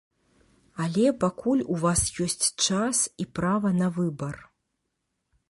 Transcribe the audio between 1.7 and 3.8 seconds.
у вас ёсць час і права